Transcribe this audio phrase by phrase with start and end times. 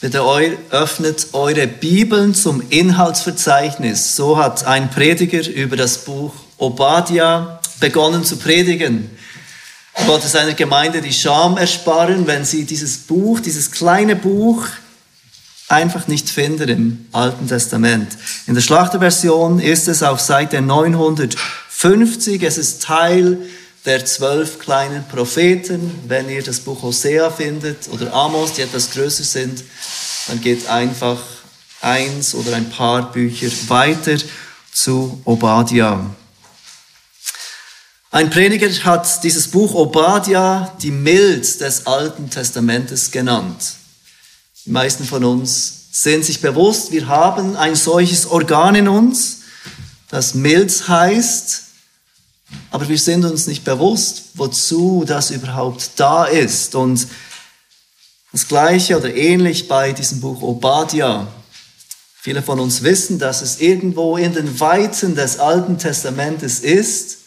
[0.00, 0.22] Bitte
[0.70, 4.14] öffnet eure Bibeln zum Inhaltsverzeichnis.
[4.14, 9.10] So hat ein Prediger über das Buch Obadiah begonnen zu predigen.
[9.94, 14.68] Er wollte seiner Gemeinde die Scham ersparen, wenn sie dieses Buch, dieses kleine Buch
[15.66, 18.16] einfach nicht finden im Alten Testament.
[18.46, 22.40] In der Schlachterversion ist es auf Seite 950.
[22.44, 23.38] Es ist Teil
[23.84, 26.02] der zwölf kleinen Propheten.
[26.06, 29.62] Wenn ihr das Buch Hosea findet oder Amos, die etwas größer sind,
[30.26, 31.18] dann geht einfach
[31.80, 34.16] eins oder ein paar Bücher weiter
[34.72, 36.04] zu Obadiah.
[38.10, 43.74] Ein Prediger hat dieses Buch Obadiah die Mild des Alten Testamentes genannt.
[44.64, 49.40] Die meisten von uns sind sich bewusst, wir haben ein solches Organ in uns,
[50.10, 51.64] das Mild heißt,
[52.70, 56.74] aber wir sind uns nicht bewusst, wozu das überhaupt da ist.
[56.74, 57.06] Und
[58.32, 61.26] das Gleiche oder ähnlich bei diesem Buch Obadiah.
[62.20, 67.18] Viele von uns wissen, dass es irgendwo in den Weiten des Alten Testamentes ist.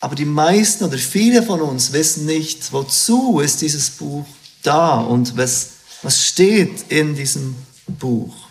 [0.00, 4.24] Aber die meisten oder viele von uns wissen nicht, wozu ist dieses Buch
[4.62, 5.68] da und was,
[6.02, 8.45] was steht in diesem Buch.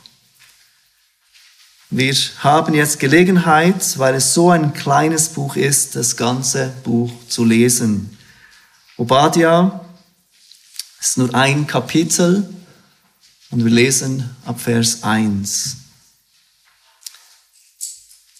[1.91, 7.45] Wir haben jetzt Gelegenheit, weil es so ein kleines Buch ist, das ganze Buch zu
[7.45, 8.17] lesen.
[8.97, 9.86] Obadiah
[11.00, 12.50] ist nur ein Kapitel
[13.52, 15.78] und wir lesen ab Vers 1.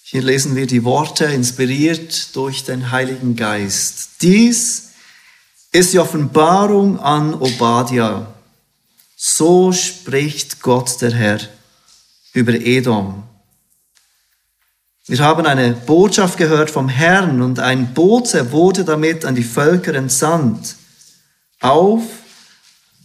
[0.02, 4.22] Hier lesen wir die Worte inspiriert durch den Heiligen Geist.
[4.22, 4.88] Dies
[5.70, 8.26] ist die Offenbarung an Obadiah.
[9.14, 11.40] So spricht Gott der Herr
[12.32, 13.22] über Edom.
[15.08, 19.94] Wir haben eine Botschaft gehört vom Herrn und ein Bote wurde damit an die Völker
[19.94, 20.74] entsandt.
[21.60, 22.02] Auf,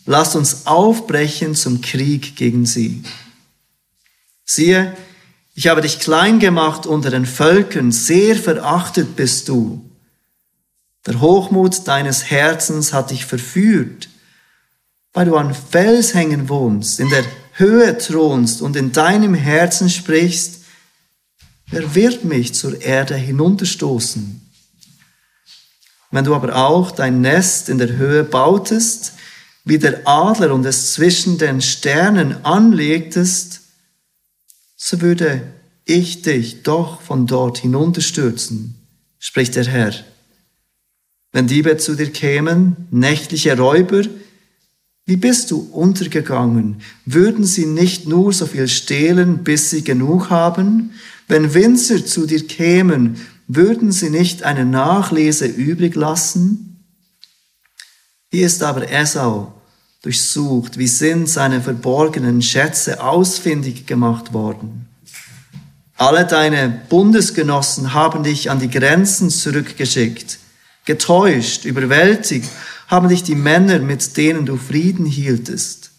[0.08, 3.04] lasst uns aufbrechen zum Krieg gegen sie.
[4.44, 4.98] Siehe,
[5.54, 9.88] ich habe dich klein gemacht unter den Völkern, sehr verachtet bist du.
[11.06, 14.10] Der Hochmut deines Herzens hat dich verführt,
[15.14, 17.24] weil du an Felshängen wohnst, in der
[17.54, 20.61] Höhe thronst und in deinem Herzen sprichst,
[21.72, 24.42] Wer wird mich zur Erde hinunterstoßen?
[26.12, 29.14] Wenn du aber auch dein Nest in der Höhe bautest,
[29.64, 33.62] wie der Adler und es zwischen den Sternen anlegtest,
[34.76, 35.42] so würde
[35.86, 38.76] ich dich doch von dort hinunterstürzen,
[39.18, 39.94] spricht der Herr.
[41.32, 44.04] Wenn Diebe zu dir kämen, nächtliche Räuber,
[45.06, 46.82] wie bist du untergegangen?
[47.06, 50.92] Würden sie nicht nur so viel stehlen, bis sie genug haben?
[51.32, 53.16] Wenn Winzer zu dir kämen,
[53.48, 56.84] würden sie nicht eine Nachlese übrig lassen?
[58.30, 59.54] Wie ist aber Esau
[60.02, 60.78] durchsucht?
[60.78, 64.90] Wie sind seine verborgenen Schätze ausfindig gemacht worden?
[65.96, 70.38] Alle deine Bundesgenossen haben dich an die Grenzen zurückgeschickt.
[70.84, 72.50] Getäuscht, überwältigt
[72.90, 75.92] haben dich die Männer, mit denen du Frieden hieltest.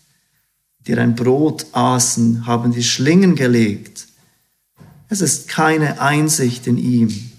[0.86, 4.11] Dir ein Brot aßen, haben die Schlingen gelegt
[5.12, 7.30] es ist keine Einsicht in ihm.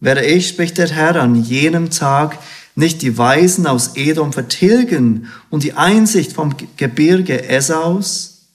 [0.00, 2.38] Werde ich, spricht der Herr, an jenem Tag
[2.74, 8.46] nicht die Weisen aus Edom vertilgen und die Einsicht vom Gebirge Esaus?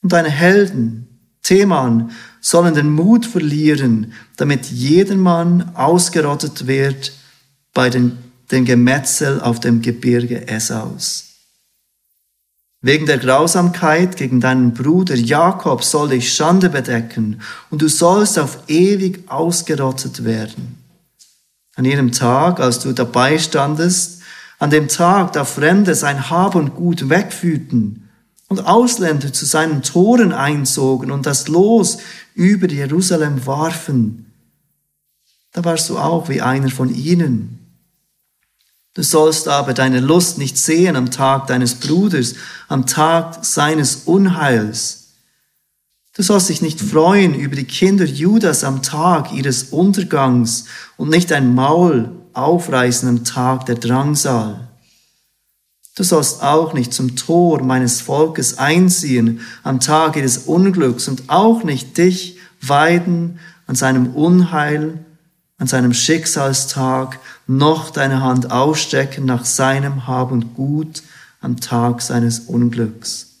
[0.00, 1.08] Und deine Helden,
[1.42, 7.12] Theman, sollen den Mut verlieren, damit jedermann ausgerottet wird
[7.72, 8.16] bei den,
[8.52, 11.31] den Gemetzel auf dem Gebirge Esaus.
[12.84, 18.58] Wegen der Grausamkeit gegen deinen Bruder Jakob soll dich Schande bedecken und du sollst auf
[18.66, 20.78] ewig ausgerottet werden.
[21.76, 24.22] An jenem Tag, als du dabei standest,
[24.58, 28.08] an dem Tag, da Fremde sein Hab und Gut wegführten
[28.48, 31.98] und Ausländer zu seinen Toren einzogen und das Los
[32.34, 34.26] über Jerusalem warfen,
[35.52, 37.61] da warst du auch wie einer von ihnen
[38.94, 42.34] Du sollst aber deine Lust nicht sehen am Tag deines Bruders,
[42.68, 45.02] am Tag seines Unheils.
[46.14, 50.66] Du sollst dich nicht freuen über die Kinder Judas am Tag ihres Untergangs
[50.98, 54.68] und nicht dein Maul aufreißen am Tag der Drangsal.
[55.94, 61.64] Du sollst auch nicht zum Tor meines Volkes einziehen am Tag ihres Unglücks und auch
[61.64, 65.04] nicht dich weiden an seinem Unheil
[65.62, 71.04] an seinem Schicksalstag noch deine Hand ausstrecken nach seinem Hab und Gut
[71.40, 73.36] am Tag seines Unglücks.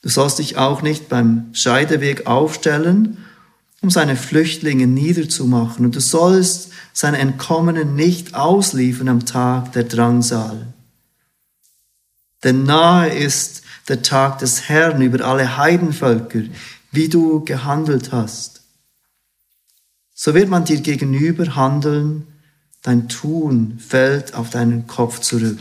[0.00, 3.18] Du sollst dich auch nicht beim Scheideweg aufstellen,
[3.82, 10.68] um seine Flüchtlinge niederzumachen, und du sollst seine Entkommenen nicht ausliefern am Tag der Drangsal.
[12.44, 16.44] Denn nahe ist der Tag des Herrn über alle Heidenvölker,
[16.92, 18.53] wie du gehandelt hast.
[20.24, 22.26] So wird man dir gegenüber handeln,
[22.80, 25.58] dein Tun fällt auf deinen Kopf zurück.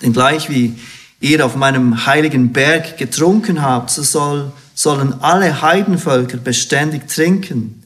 [0.00, 0.78] Denn gleich wie
[1.20, 7.82] ihr auf meinem heiligen Berg getrunken habt, so soll, sollen alle Heidenvölker beständig trinken.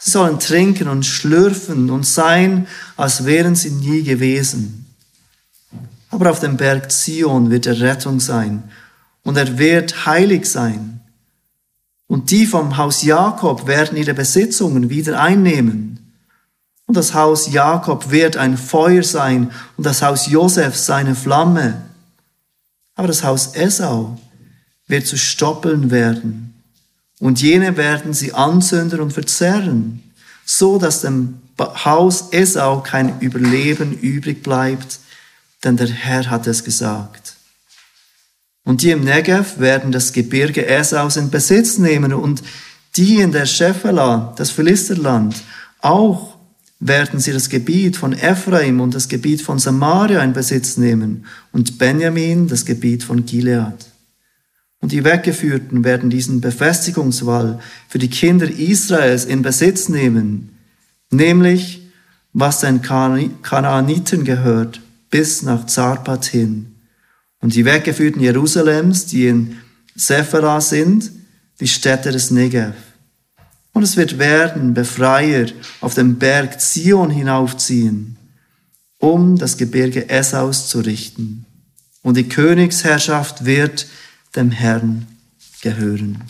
[0.00, 2.66] Sie sollen trinken und schlürfen und sein,
[2.96, 4.92] als wären sie nie gewesen.
[6.10, 8.64] Aber auf dem Berg Zion wird er Rettung sein
[9.22, 10.98] und er wird heilig sein.
[12.08, 15.98] Und die vom Haus Jakob werden ihre Besitzungen wieder einnehmen.
[16.86, 21.82] Und das Haus Jakob wird ein Feuer sein und das Haus Josef seine Flamme.
[22.96, 24.18] Aber das Haus Esau
[24.86, 26.54] wird zu Stoppeln werden.
[27.20, 30.02] Und jene werden sie anzünden und verzerren,
[30.46, 35.00] so dass dem Haus Esau kein Überleben übrig bleibt,
[35.64, 37.27] denn der Herr hat es gesagt.
[38.68, 42.42] Und die im Negev werden das Gebirge Esaus in Besitz nehmen und
[42.96, 45.36] die in der Schefela, das Philisterland,
[45.80, 46.36] auch
[46.78, 51.78] werden sie das Gebiet von Ephraim und das Gebiet von Samaria in Besitz nehmen und
[51.78, 53.86] Benjamin das Gebiet von Gilead.
[54.82, 60.58] Und die Weggeführten werden diesen Befestigungswall für die Kinder Israels in Besitz nehmen,
[61.10, 61.88] nämlich
[62.34, 66.74] was den Kanaaniten gehört, bis nach Zarpat hin.
[67.40, 69.58] Und die Weggeführten Jerusalems, die in
[69.94, 71.10] Sephara sind,
[71.60, 72.74] die Städte des Negev.
[73.72, 75.46] Und es wird werden Befreier
[75.80, 78.16] auf dem Berg Zion hinaufziehen,
[78.98, 81.46] um das Gebirge Esaus zu richten.
[82.02, 83.86] Und die Königsherrschaft wird
[84.34, 85.06] dem Herrn
[85.60, 86.24] gehören.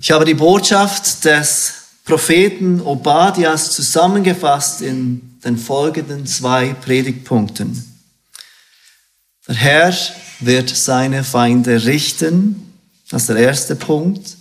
[0.00, 1.74] Ich habe die Botschaft des
[2.04, 7.89] Propheten Obadias zusammengefasst in den folgenden zwei Predigtpunkten.
[9.50, 9.94] Der Herr
[10.40, 12.70] wird seine Feinde richten
[13.10, 14.36] das ist der erste Punkt.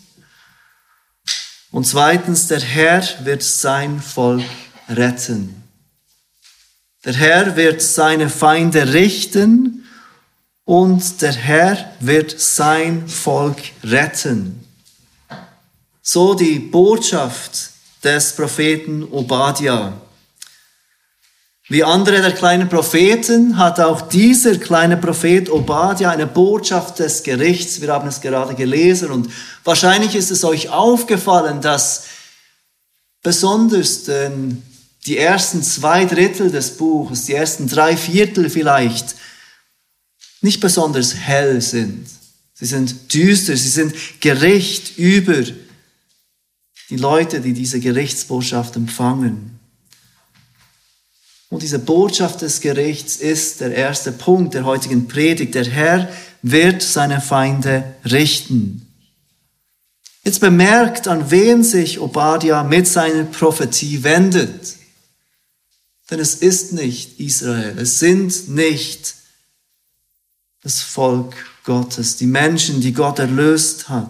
[1.72, 4.46] Und zweitens, der Herr wird sein Volk
[4.88, 5.64] retten.
[7.04, 9.86] Der Herr wird seine Feinde richten
[10.66, 14.64] und der Herr wird sein Volk retten.
[16.04, 17.72] So die Botschaft
[18.04, 20.00] des Propheten Obadiah.
[21.72, 27.80] Wie andere der kleinen Propheten hat auch dieser kleine Prophet Obadiah eine Botschaft des Gerichts.
[27.80, 29.30] Wir haben es gerade gelesen und
[29.64, 32.06] wahrscheinlich ist es euch aufgefallen, dass
[33.22, 34.64] besonders denn
[35.06, 39.16] die ersten zwei Drittel des Buches, die ersten drei Viertel vielleicht,
[40.42, 42.08] nicht besonders hell sind.
[42.56, 45.44] Sie sind düster, sie sind Gericht über
[46.90, 49.59] die Leute, die diese Gerichtsbotschaft empfangen.
[51.50, 55.56] Und diese Botschaft des Gerichts ist der erste Punkt der heutigen Predigt.
[55.56, 56.08] Der Herr
[56.44, 58.86] wird seine Feinde richten.
[60.24, 64.76] Jetzt bemerkt, an wen sich Obadiah mit seiner Prophetie wendet.
[66.12, 69.16] Denn es ist nicht Israel, es sind nicht
[70.62, 74.10] das Volk Gottes, die Menschen, die Gott erlöst hat.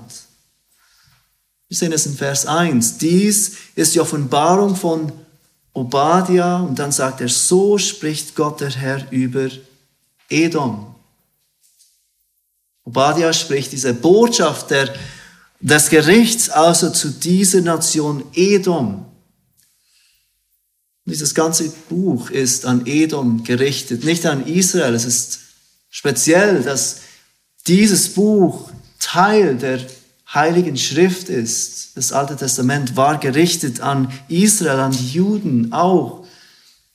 [1.67, 2.97] Wir sehen es in Vers 1.
[2.97, 5.11] Dies ist die Offenbarung von
[5.73, 9.49] Obadiah und dann sagt er, so spricht Gott der Herr über
[10.29, 10.95] Edom.
[12.83, 14.93] Obadiah spricht diese Botschaft der,
[15.59, 19.05] des Gerichts also zu dieser Nation Edom.
[21.05, 24.93] Dieses ganze Buch ist an Edom gerichtet, nicht an Israel.
[24.93, 25.39] Es ist
[25.89, 27.01] speziell, dass
[27.67, 29.79] dieses Buch Teil der
[30.33, 31.78] Heiligen Schrift ist.
[31.95, 36.25] Das Alte Testament war gerichtet an Israel, an die Juden auch.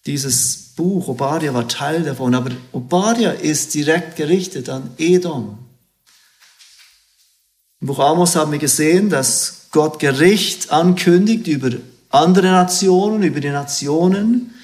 [0.07, 5.59] Dieses Buch, Obadiah war Teil davon, aber Obadiah ist direkt gerichtet an Edom.
[7.81, 11.71] Im Buch Amos haben wir gesehen, dass Gott Gericht ankündigt über
[12.11, 14.55] andere Nationen, über die Nationen.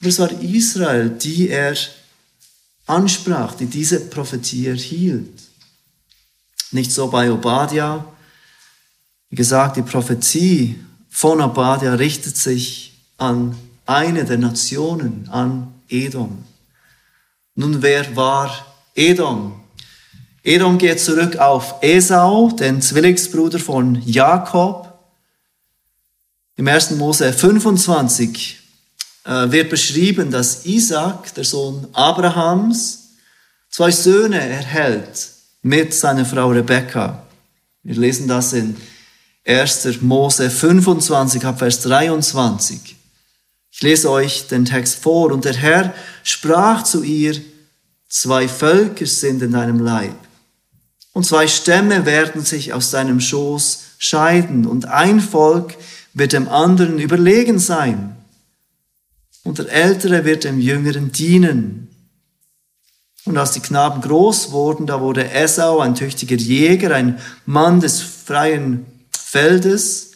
[0.00, 1.76] Aber es war Israel, die er
[2.86, 5.42] ansprach, die diese Prophetie erhielt.
[6.70, 8.04] Nicht so bei Obadiah.
[9.32, 16.44] Wie gesagt, die Prophetie von Obadiah richtet sich an eine der Nationen, an Edom.
[17.54, 18.54] Nun, wer war
[18.94, 19.58] Edom?
[20.42, 24.98] Edom geht zurück auf Esau, den Zwillingsbruder von Jakob.
[26.56, 26.90] Im 1.
[26.90, 28.60] Mose 25
[29.24, 33.14] äh, wird beschrieben, dass Isaac, der Sohn Abrahams,
[33.70, 35.30] zwei Söhne erhält
[35.62, 37.26] mit seiner Frau Rebekka.
[37.82, 38.76] Wir lesen das in
[39.44, 40.02] 1.
[40.02, 42.96] Mose 25 ab Vers 23.
[43.72, 45.32] Ich lese euch den Text vor.
[45.32, 47.40] Und der Herr sprach zu ihr,
[48.08, 50.14] zwei Völker sind in deinem Leib.
[51.12, 54.66] Und zwei Stämme werden sich aus deinem Schoß scheiden.
[54.66, 55.76] Und ein Volk
[56.14, 58.16] wird dem anderen überlegen sein.
[59.42, 61.88] Und der Ältere wird dem Jüngeren dienen.
[63.24, 68.00] Und als die Knaben groß wurden, da wurde Esau ein tüchtiger Jäger, ein Mann des
[68.00, 68.86] freien
[69.32, 70.10] Feldes.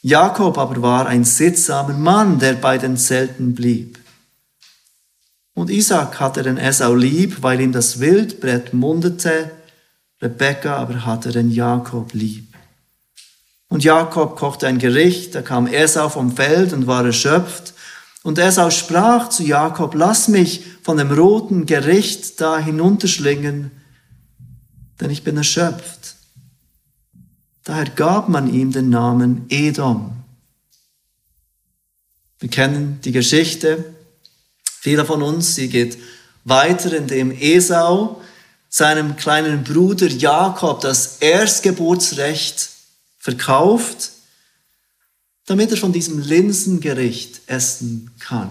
[0.00, 3.98] Jakob aber war ein sittsamer Mann, der bei den Zelten blieb.
[5.52, 9.50] Und Isaac hatte den Esau lieb, weil ihm das Wildbrett mundete,
[10.22, 12.56] Rebekka aber hatte den Jakob lieb.
[13.68, 17.74] Und Jakob kochte ein Gericht, da kam Esau vom Feld und war erschöpft,
[18.22, 23.70] und Esau sprach zu Jakob, lass mich von dem roten Gericht da hinunterschlingen,
[24.98, 25.99] denn ich bin erschöpft.
[27.70, 30.10] Daher gab man ihm den Namen Edom.
[32.40, 33.94] Wir kennen die Geschichte.
[34.64, 35.96] Viele von uns, sie geht
[36.42, 38.20] weiter, indem Esau
[38.68, 42.70] seinem kleinen Bruder Jakob das Erstgeburtsrecht
[43.18, 44.10] verkauft
[45.46, 48.48] damit er von diesem Linsengericht essen kann.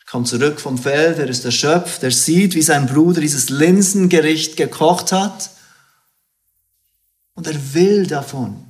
[0.00, 4.56] Er kommt zurück vom Feld, er ist erschöpft, er sieht, wie sein Bruder dieses Linsengericht
[4.56, 5.50] gekocht hat
[7.34, 8.64] und er will davon.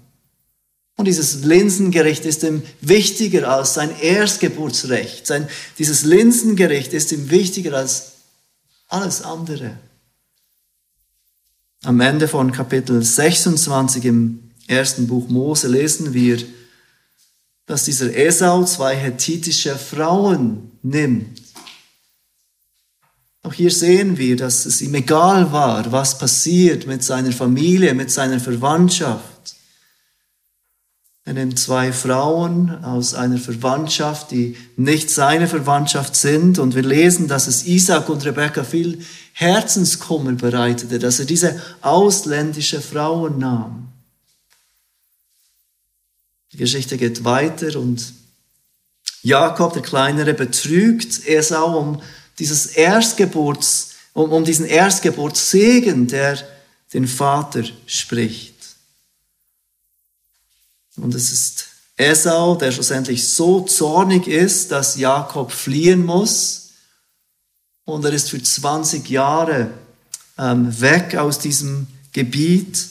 [0.96, 5.26] Und dieses Linsengericht ist ihm wichtiger als sein Erstgeburtsrecht.
[5.26, 8.12] Sein, dieses Linsengericht ist ihm wichtiger als
[8.88, 9.76] alles andere.
[11.82, 16.38] Am Ende von Kapitel 26 im ersten Buch Mose lesen wir,
[17.66, 21.43] dass dieser Esau zwei hethitische Frauen nimmt.
[23.44, 28.10] Auch hier sehen wir, dass es ihm egal war, was passiert mit seiner Familie, mit
[28.10, 29.56] seiner Verwandtschaft.
[31.26, 36.58] Er nimmt zwei Frauen aus einer Verwandtschaft, die nicht seine Verwandtschaft sind.
[36.58, 42.80] Und wir lesen, dass es Isaac und Rebekka viel Herzenskummer bereitete, dass er diese ausländische
[42.80, 43.88] Frauen nahm.
[46.52, 48.14] Die Geschichte geht weiter und
[49.22, 52.02] Jakob, der Kleinere, betrügt Esau um
[52.38, 56.38] dieses Erstgeburts, um, um diesen Erstgeburtssegen, der
[56.92, 58.54] den Vater spricht.
[60.96, 66.70] Und es ist Esau, der schlussendlich so zornig ist, dass Jakob fliehen muss.
[67.84, 69.70] Und er ist für 20 Jahre
[70.38, 72.88] ähm, weg aus diesem Gebiet.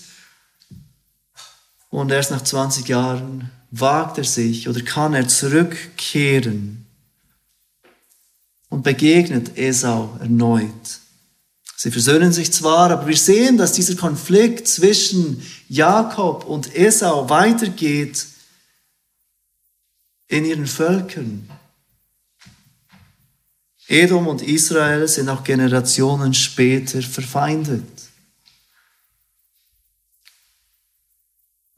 [1.89, 6.82] Und erst nach 20 Jahren wagt er sich oder kann er zurückkehren
[8.73, 10.99] und begegnet Esau erneut.
[11.77, 18.25] Sie versöhnen sich zwar, aber wir sehen, dass dieser Konflikt zwischen Jakob und Esau weitergeht
[20.27, 21.47] in ihren Völkern.
[23.87, 27.83] Edom und Israel sind auch Generationen später verfeindet.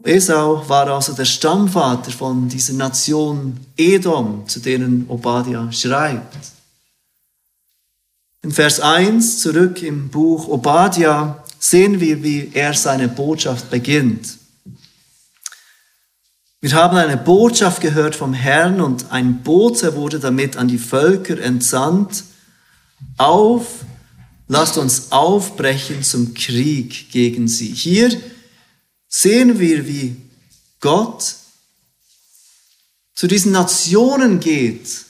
[0.01, 6.54] Esau war also der Stammvater von dieser Nation Edom, zu denen Obadiah schreibt.
[8.45, 14.37] In Vers 1 zurück im Buch Obadiah sehen wir, wie er seine Botschaft beginnt.
[16.61, 21.39] Wir haben eine Botschaft gehört vom Herrn und ein Bote wurde damit an die Völker
[21.39, 22.23] entsandt.
[23.17, 23.83] Auf,
[24.47, 27.73] lasst uns aufbrechen zum Krieg gegen sie.
[27.73, 28.15] Hier
[29.07, 30.17] sehen wir, wie
[30.81, 31.33] Gott
[33.15, 35.05] zu diesen Nationen geht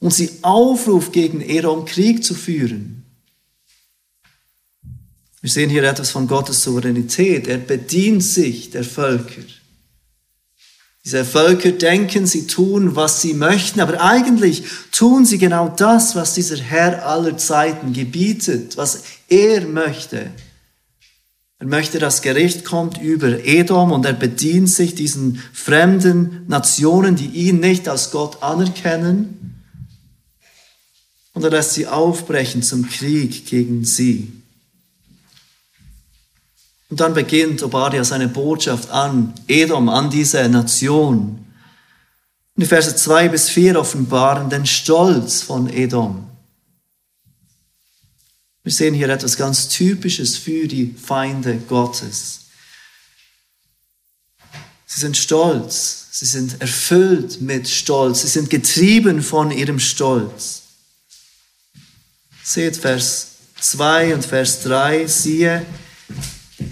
[0.00, 3.04] und sie aufruft, gegen Edom Krieg zu führen.
[5.40, 7.46] Wir sehen hier etwas von Gottes Souveränität.
[7.46, 9.42] Er bedient sich der Völker.
[11.04, 16.34] Diese Völker denken, sie tun, was sie möchten, aber eigentlich tun sie genau das, was
[16.34, 20.32] dieser Herr aller Zeiten gebietet, was er möchte.
[21.60, 27.28] Er möchte, dass Gericht kommt über Edom und er bedient sich diesen fremden Nationen, die
[27.28, 29.55] ihn nicht als Gott anerkennen.
[31.36, 34.32] Und er lässt sie aufbrechen zum Krieg gegen sie.
[36.88, 41.44] Und dann beginnt Obadiah seine Botschaft an Edom, an diese Nation.
[42.54, 46.26] Und die Verse zwei bis vier offenbaren den Stolz von Edom.
[48.62, 52.46] Wir sehen hier etwas ganz Typisches für die Feinde Gottes.
[54.86, 60.62] Sie sind stolz, sie sind erfüllt mit Stolz, sie sind getrieben von ihrem Stolz.
[62.48, 63.26] Seht Vers
[63.58, 65.66] 2 und Vers 3, siehe,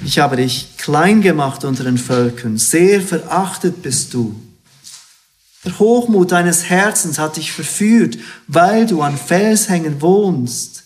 [0.04, 4.40] ich habe dich klein gemacht unter den Völkern, sehr verachtet bist du.
[5.64, 10.84] Der Hochmut deines Herzens hat dich verführt, weil du an Felshängen wohnst,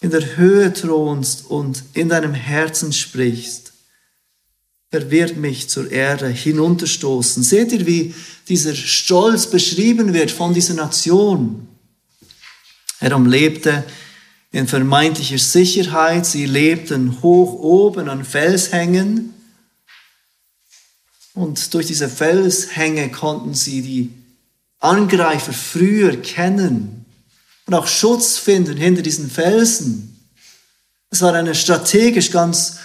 [0.00, 3.74] in der Höhe thronst und in deinem Herzen sprichst.
[4.90, 7.42] Er wird mich zur Erde hinunterstoßen.
[7.42, 8.14] Seht ihr, wie
[8.48, 11.68] dieser Stolz beschrieben wird von dieser Nation?
[13.00, 13.84] Er umlebte
[14.52, 16.26] in vermeintlicher Sicherheit.
[16.26, 19.34] Sie lebten hoch oben an Felshängen.
[21.34, 24.10] Und durch diese Felshänge konnten sie die
[24.80, 27.06] Angreifer früher kennen
[27.66, 30.16] und auch Schutz finden hinter diesen Felsen.
[31.10, 32.78] Es war eine strategisch ganz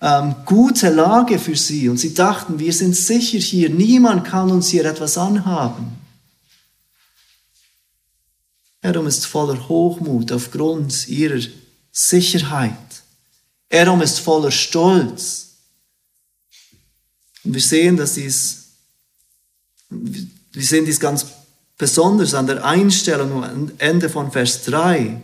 [0.00, 4.68] ähm, gute Lage für sie und sie dachten, wir sind sicher hier, niemand kann uns
[4.68, 5.96] hier etwas anhaben.
[8.80, 11.40] Edom ist voller Hochmut aufgrund ihrer
[11.90, 13.02] Sicherheit.
[13.68, 15.56] Edom ist voller Stolz.
[17.44, 18.68] Und wir sehen, dass dies,
[19.90, 21.26] wir sehen dies ganz
[21.76, 25.20] besonders an der Einstellung am Ende von Vers 3.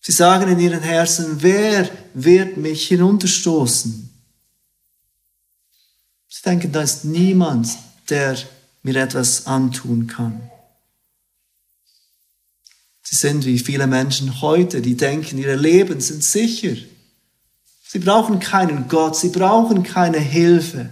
[0.00, 4.10] Sie sagen in ihren Herzen, wer wird mich hinunterstoßen?
[6.28, 7.68] Sie denken, da ist niemand,
[8.08, 8.38] der
[8.82, 10.49] mir etwas antun kann.
[13.10, 16.76] Sie sind wie viele Menschen heute, die denken, ihre Leben sind sicher.
[17.84, 20.90] Sie brauchen keinen Gott, sie brauchen keine Hilfe.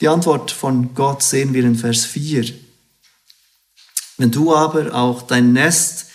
[0.00, 2.52] Die Antwort von Gott sehen wir in Vers 4.
[4.16, 6.06] Wenn du aber auch dein Nest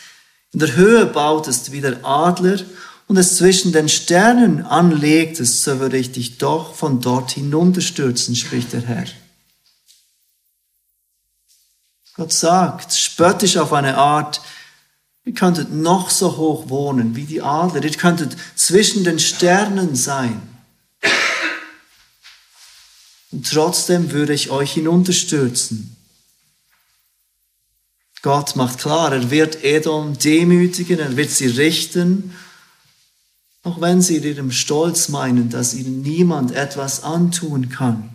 [0.51, 2.59] in der Höhe bautest wie der Adler
[3.07, 8.73] und es zwischen den Sternen anlegtest, so würde ich dich doch von dort hinunterstürzen, spricht
[8.73, 9.05] der Herr.
[12.15, 14.41] Gott sagt, spöttisch auf eine Art,
[15.25, 20.41] ihr könntet noch so hoch wohnen wie die Adler, ihr könntet zwischen den Sternen sein.
[23.31, 25.95] Und trotzdem würde ich euch hinunterstürzen.
[28.21, 32.35] Gott macht klar, er wird Edom demütigen, er wird sie richten,
[33.63, 38.12] auch wenn sie in ihrem Stolz meinen, dass ihnen niemand etwas antun kann.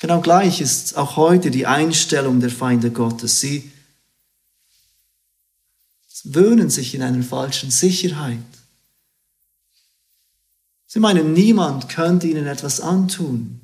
[0.00, 3.40] Genau gleich ist auch heute die Einstellung der Feinde Gottes.
[3.40, 3.70] Sie
[6.24, 8.38] wöhnen sich in einer falschen Sicherheit.
[10.86, 13.60] Sie meinen, niemand könnte ihnen etwas antun.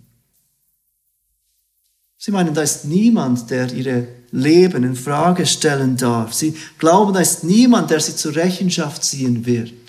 [2.19, 6.33] Sie meinen, da ist niemand, der ihre Leben in Frage stellen darf.
[6.33, 9.82] Sie glauben, da ist niemand, der sie zur Rechenschaft ziehen wird.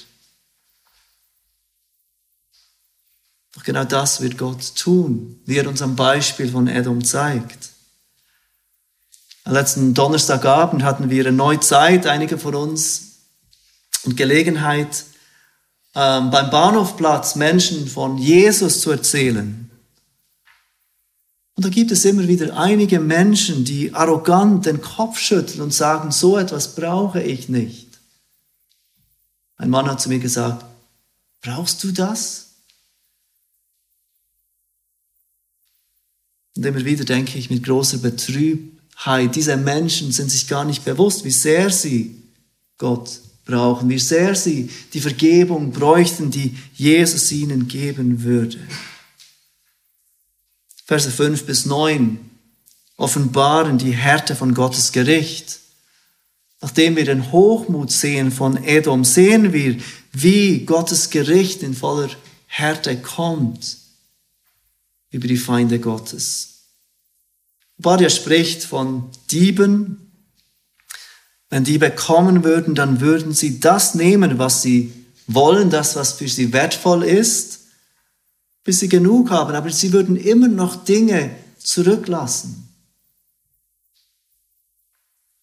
[3.56, 7.70] Doch genau das wird Gott tun, wie er uns am Beispiel von Edom zeigt.
[9.46, 13.14] Am letzten Donnerstagabend hatten wir erneut Zeit, einige von uns,
[14.06, 15.06] und Gelegenheit,
[15.96, 19.70] ähm, beim Bahnhofplatz Menschen von Jesus zu erzählen.
[21.56, 26.12] Und da gibt es immer wieder einige Menschen, die arrogant den Kopf schütteln und sagen,
[26.12, 27.90] so etwas brauche ich nicht.
[29.58, 30.66] Ein Mann hat zu mir gesagt,
[31.42, 32.43] brauchst du das?
[36.56, 41.26] Und immer wieder denke ich mit großer Betrübheit, diese Menschen sind sich gar nicht bewusst,
[41.26, 42.22] wie sehr sie
[42.78, 48.60] Gott brauchen, wie sehr sie die Vergebung bräuchten, die Jesus ihnen geben würde.
[50.86, 52.20] Verse 5 bis 9
[52.98, 55.60] offenbaren die Härte von Gottes Gericht.
[56.62, 59.78] Nachdem wir den Hochmut sehen von Edom, sehen wir,
[60.14, 62.10] wie Gottes Gericht in voller
[62.46, 63.83] Härte kommt
[65.14, 66.66] über die Feinde Gottes.
[67.78, 70.12] Obadiah spricht von Dieben.
[71.50, 74.92] Wenn Diebe kommen würden, dann würden sie das nehmen, was sie
[75.28, 77.60] wollen, das, was für sie wertvoll ist,
[78.64, 79.54] bis sie genug haben.
[79.54, 82.68] Aber sie würden immer noch Dinge zurücklassen.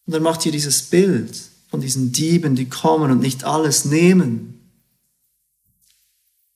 [0.07, 4.69] Und er macht hier dieses Bild von diesen Dieben, die kommen und nicht alles nehmen.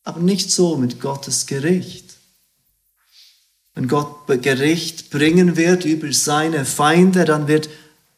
[0.02, 2.03] Aber nicht so mit Gottes Gericht.
[3.74, 7.68] Wenn Gott Gericht bringen wird über seine Feinde, dann wird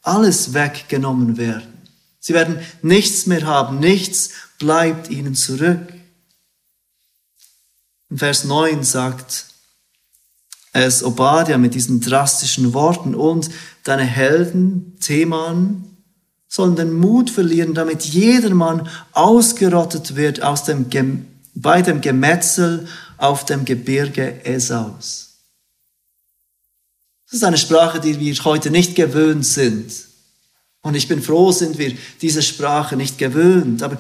[0.03, 1.73] alles weggenommen werden.
[2.21, 5.93] Sie werden nichts mehr haben, nichts bleibt ihnen zurück.
[8.11, 9.47] In Vers 9 sagt
[10.73, 13.49] es Obadiah mit diesen drastischen Worten und
[13.85, 15.85] deine Helden, Theman,
[16.49, 20.87] sollen den Mut verlieren, damit jedermann ausgerottet wird aus dem,
[21.55, 25.26] bei dem Gemetzel auf dem Gebirge Esaus.
[27.37, 29.93] Das ist eine Sprache, die wir heute nicht gewöhnt sind.
[30.81, 33.83] Und ich bin froh, sind wir diese Sprache nicht gewöhnt.
[33.83, 33.99] Aber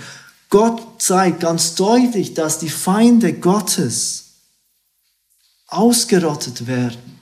[0.49, 4.37] Gott zeigt ganz deutlich, dass die Feinde Gottes
[5.66, 7.20] ausgerottet werden.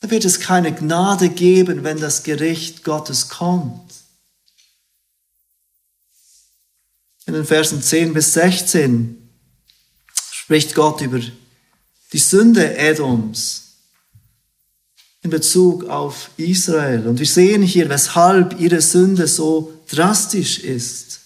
[0.00, 3.94] Da wird es keine Gnade geben, wenn das Gericht Gottes kommt.
[7.24, 9.26] In den Versen 10 bis 16
[10.32, 11.20] spricht Gott über
[12.12, 13.62] die Sünde Edoms
[15.22, 17.06] in Bezug auf Israel.
[17.06, 21.20] Und wir sehen hier, weshalb ihre Sünde so drastisch ist.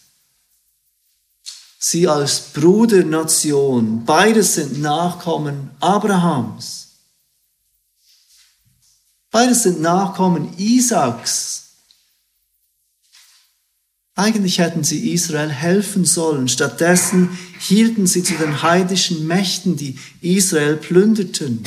[1.78, 6.88] Sie als Brudernation, beides sind Nachkommen Abrahams.
[9.30, 11.65] Beides sind Nachkommen Isaaks.
[14.18, 16.48] Eigentlich hätten sie Israel helfen sollen.
[16.48, 21.62] Stattdessen hielten sie zu den heidischen Mächten, die Israel plünderten.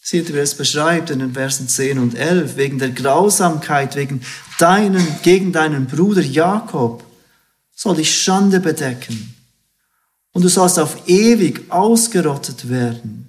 [0.00, 4.22] Seht wie es beschreibt in den Versen 10 und 11, wegen der Grausamkeit, wegen
[4.58, 7.02] deinen, gegen deinen Bruder Jakob
[7.74, 9.34] soll ich Schande bedecken.
[10.32, 13.28] Und du sollst auf ewig ausgerottet werden.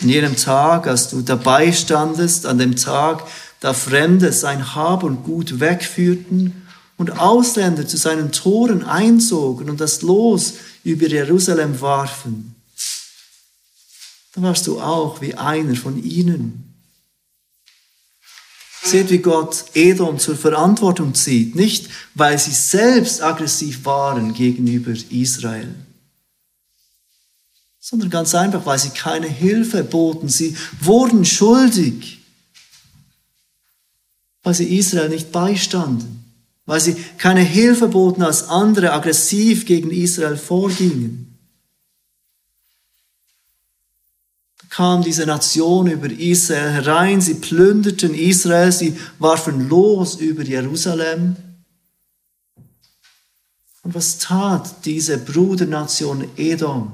[0.00, 3.24] In jenem Tag, als du dabei standest, an dem Tag,
[3.64, 6.66] da Fremde sein Hab und Gut wegführten
[6.98, 12.54] und Ausländer zu seinen Toren einzogen und das Los über Jerusalem warfen.
[14.34, 16.74] Da warst du auch wie einer von ihnen.
[18.82, 25.74] Seht, wie Gott Edom zur Verantwortung zieht, nicht weil sie selbst aggressiv waren gegenüber Israel,
[27.80, 30.28] sondern ganz einfach, weil sie keine Hilfe boten.
[30.28, 32.23] Sie wurden schuldig
[34.44, 36.22] weil sie Israel nicht beistanden,
[36.66, 41.36] weil sie keine Hilfe boten, als andere aggressiv gegen Israel vorgingen.
[44.60, 51.36] Da kam diese Nation über Israel herein, sie plünderten Israel, sie warfen los über Jerusalem.
[53.82, 56.92] Und was tat diese Brudernation Edom?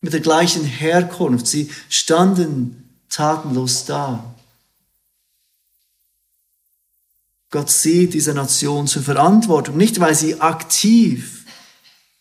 [0.00, 4.34] Mit der gleichen Herkunft, sie standen tatenlos da.
[7.50, 11.46] Gott sieht diese Nation zur Verantwortung, nicht weil sie aktiv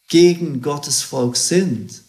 [0.08, 2.02] gegen Gottes Volk sind,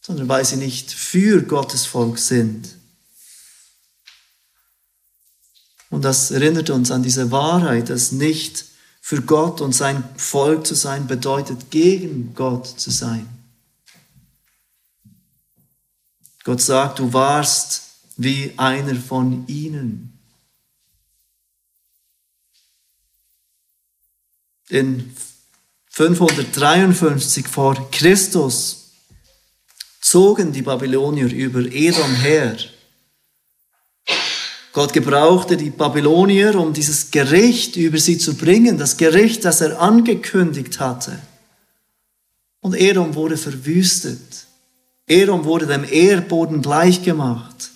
[0.00, 2.76] sondern weil sie nicht für Gottes Volk sind.
[5.90, 8.64] Und das erinnert uns an diese Wahrheit, dass nicht
[9.00, 13.26] für Gott und sein Volk zu sein bedeutet, gegen Gott zu sein.
[16.44, 17.82] Gott sagt, du warst
[18.16, 20.17] wie einer von ihnen.
[24.68, 25.14] In
[25.90, 28.90] 553 vor Christus
[30.00, 32.56] zogen die Babylonier über Edom her.
[34.72, 39.80] Gott gebrauchte die Babylonier, um dieses Gericht über sie zu bringen, das Gericht, das er
[39.80, 41.18] angekündigt hatte.
[42.60, 44.46] Und Edom wurde verwüstet.
[45.06, 47.70] Edom wurde dem Erdboden gleichgemacht.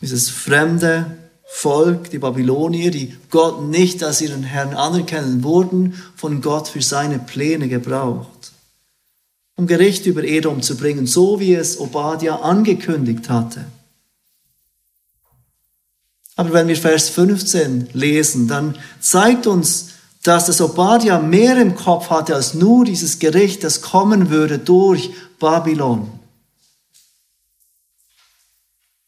[0.00, 1.18] Dieses fremde,
[1.50, 7.18] Volk, die Babylonier, die Gott nicht als ihren Herrn anerkennen, wurden von Gott für seine
[7.18, 8.52] Pläne gebraucht,
[9.56, 13.64] um Gericht über Edom zu bringen, so wie es Obadiah angekündigt hatte.
[16.36, 19.88] Aber wenn wir Vers 15 lesen, dann zeigt uns,
[20.22, 25.10] dass das Obadiah mehr im Kopf hatte als nur dieses Gericht, das kommen würde durch
[25.40, 26.17] Babylon.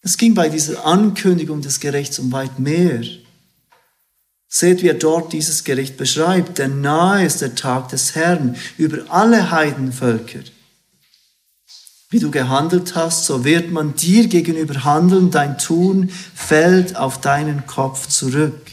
[0.03, 3.03] Es ging bei dieser Ankündigung des Gerichts um weit mehr.
[4.49, 6.59] Seht, wie er dort dieses Gericht beschreibt.
[6.59, 10.41] Denn nahe ist der Tag des Herrn über alle Heidenvölker.
[12.09, 15.31] Wie du gehandelt hast, so wird man dir gegenüber handeln.
[15.31, 18.73] Dein Tun fällt auf deinen Kopf zurück.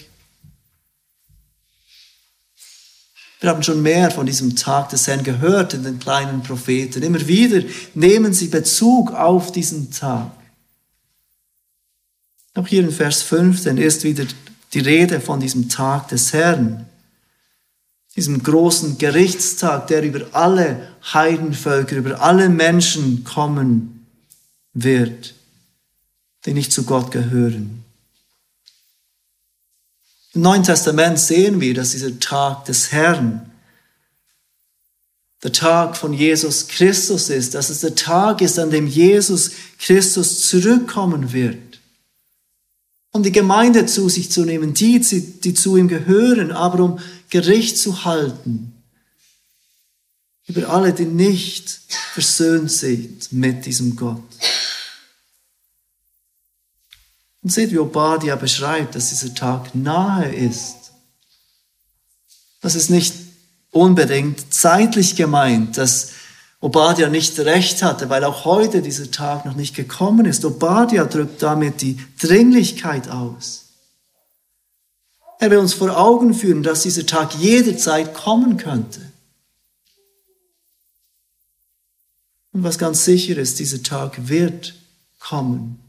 [3.39, 7.03] Wir haben schon mehr von diesem Tag des Herrn gehört in den kleinen Propheten.
[7.03, 7.61] Immer wieder
[7.93, 10.31] nehmen sie Bezug auf diesen Tag.
[12.57, 14.25] Auch hier in Vers 15 ist wieder
[14.73, 16.87] die Rede von diesem Tag des Herrn,
[18.15, 24.07] diesem großen Gerichtstag, der über alle Heidenvölker, über alle Menschen kommen
[24.73, 25.35] wird,
[26.47, 27.83] die nicht zu Gott gehören.
[30.33, 33.51] Im Neuen Testament sehen wir, dass dieser Tag des Herrn
[35.43, 40.49] der Tag von Jesus Christus ist, dass es der Tag ist, an dem Jesus Christus
[40.49, 41.66] zurückkommen wird
[43.17, 46.99] um die Gemeinde zu sich zu nehmen, die, die zu ihm gehören, aber um
[47.29, 48.73] Gericht zu halten
[50.47, 51.69] über alle, die nicht
[52.13, 54.23] versöhnt sind mit diesem Gott.
[57.41, 60.91] Und seht, wie Obadiah beschreibt, dass dieser Tag nahe ist.
[62.61, 63.13] Das ist nicht
[63.71, 66.11] unbedingt zeitlich gemeint, dass
[66.59, 70.43] Obadiah nicht recht hatte, weil auch heute dieser Tag noch nicht gekommen ist.
[70.43, 73.65] Obadiah drückt damit die Dringlichkeit aus.
[75.39, 79.01] Er will uns vor Augen führen, dass dieser Tag jederzeit kommen könnte.
[82.53, 84.73] Und was ganz sicher ist, dieser Tag wird
[85.19, 85.79] kommen.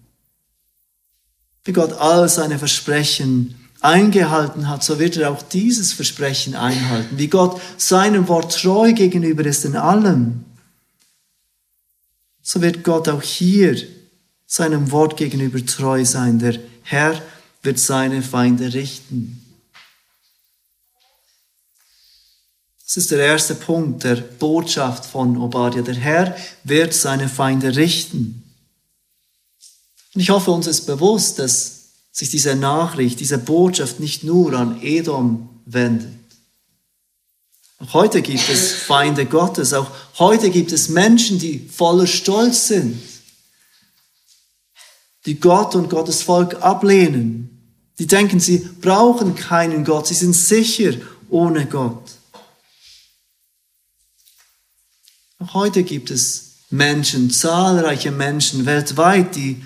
[1.65, 7.17] Wie Gott all seine Versprechen eingehalten hat, so wird er auch dieses Versprechen einhalten.
[7.17, 10.45] Wie Gott seinem Wort treu gegenüber ist in allem,
[12.49, 13.77] so wird Gott auch hier
[14.47, 16.39] seinem Wort gegenüber treu sein.
[16.39, 17.21] Der Herr
[17.63, 19.45] wird seine Feinde richten.
[22.83, 25.83] Das ist der erste Punkt der Botschaft von Obadiah.
[25.83, 26.35] Der Herr
[26.65, 28.43] wird seine Feinde richten.
[30.15, 34.81] Und ich hoffe, uns ist bewusst, dass sich diese Nachricht, diese Botschaft nicht nur an
[34.81, 36.28] Edom wendet.
[37.79, 39.73] Auch heute gibt es Feinde Gottes.
[39.73, 43.01] Auch heute gibt es Menschen, die voller Stolz sind,
[45.27, 47.55] die Gott und Gottes Volk ablehnen.
[47.99, 50.09] Die denken, sie brauchen keinen Gott.
[50.09, 50.95] Sie sind sicher
[51.29, 52.11] ohne Gott.
[55.39, 59.65] Auch heute gibt es Menschen, zahlreiche Menschen weltweit, die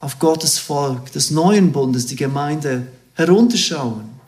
[0.00, 4.20] auf Gottes Volk des neuen Bundes, die Gemeinde, herunterschauen,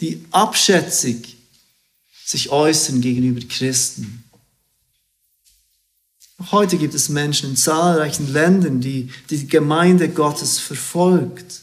[0.00, 1.34] die abschätzig
[2.24, 4.24] sich äußern gegenüber Christen.
[6.50, 11.62] Heute gibt es Menschen in zahlreichen Ländern, die die Gemeinde Gottes verfolgt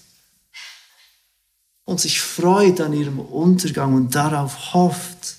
[1.84, 5.36] und sich freut an ihrem Untergang und darauf hofft.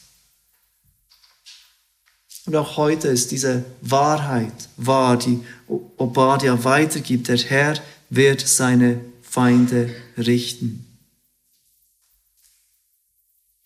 [2.45, 7.29] Und auch heute ist diese Wahrheit wahr, die Obadiah weitergibt.
[7.29, 7.81] Der Herr
[8.11, 10.92] wird seine Feinde richten.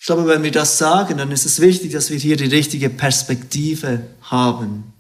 [0.07, 2.89] Ich glaube, wenn wir das sagen, dann ist es wichtig, dass wir hier die richtige
[2.91, 4.93] Perspektive haben.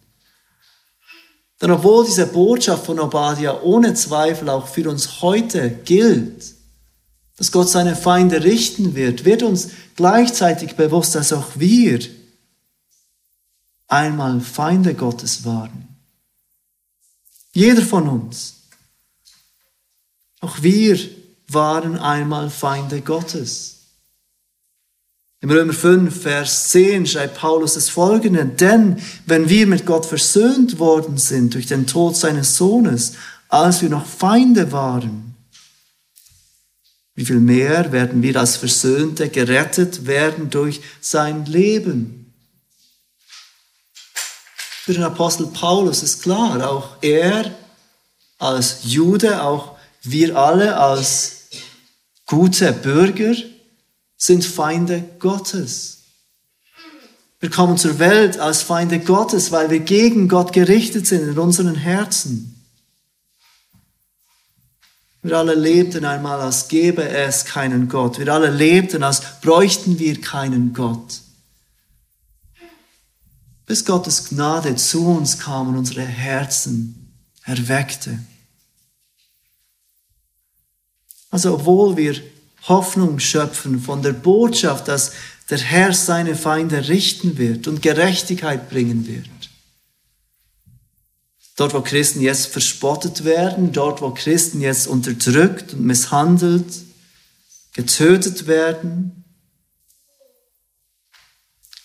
[1.60, 6.52] Denn obwohl diese Botschaft von Obadiah ohne Zweifel auch für uns heute gilt,
[7.36, 12.00] dass Gott seine Feinde richten wird, wird uns gleichzeitig bewusst, dass auch wir
[13.86, 15.86] einmal Feinde Gottes waren.
[17.52, 18.54] Jeder von uns.
[20.40, 20.98] Auch wir
[21.46, 23.75] waren einmal Feinde Gottes.
[25.40, 30.78] Im Römer 5, Vers 10 schreibt Paulus das folgende, denn wenn wir mit Gott versöhnt
[30.78, 33.12] worden sind durch den Tod seines Sohnes,
[33.48, 35.34] als wir noch Feinde waren,
[37.14, 42.34] wie viel mehr werden wir als Versöhnte gerettet werden durch sein Leben?
[44.84, 47.50] Für den Apostel Paulus ist klar, auch er
[48.38, 51.48] als Jude, auch wir alle als
[52.26, 53.34] gute Bürger,
[54.16, 55.96] sind Feinde Gottes.
[57.38, 61.74] Wir kommen zur Welt als Feinde Gottes, weil wir gegen Gott gerichtet sind in unseren
[61.74, 62.52] Herzen.
[65.22, 68.18] Wir alle lebten einmal, als gäbe es keinen Gott.
[68.18, 71.20] Wir alle lebten, als bräuchten wir keinen Gott.
[73.66, 78.20] Bis Gottes Gnade zu uns kam und unsere Herzen erweckte.
[81.30, 82.14] Also obwohl wir
[82.68, 85.12] Hoffnung schöpfen von der Botschaft, dass
[85.50, 89.28] der Herr seine Feinde richten wird und Gerechtigkeit bringen wird.
[91.56, 96.66] Dort, wo Christen jetzt verspottet werden, dort, wo Christen jetzt unterdrückt und misshandelt,
[97.72, 99.24] getötet werden,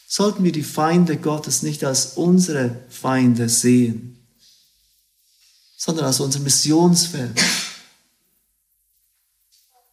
[0.07, 4.27] sollten wir die Feinde Gottes nicht als unsere Feinde sehen,
[5.77, 7.39] sondern als unser Missionsfeld.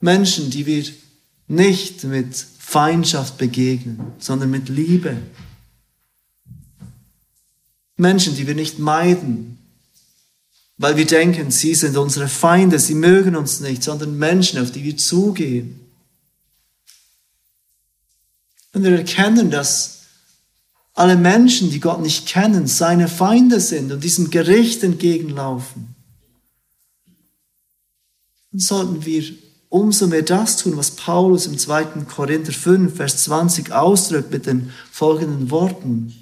[0.01, 0.85] Menschen, die wir
[1.49, 5.17] nicht mit Feindschaft begegnen, sondern mit Liebe.
[7.97, 9.59] Menschen, die wir nicht meiden,
[10.77, 14.85] weil wir denken, sie sind unsere Feinde, sie mögen uns nicht, sondern Menschen, auf die
[14.85, 15.81] wir zugehen.
[18.73, 20.03] Und wir erkennen, dass
[20.95, 25.95] alle Menschen, die Gott nicht kennen, seine Feinde sind und diesem Gericht entgegenlaufen.
[28.53, 29.25] Dann sollten wir
[29.69, 32.05] umso mehr das tun, was Paulus im 2.
[32.09, 36.15] Korinther 5, Vers 20 ausdrückt mit den folgenden Worten.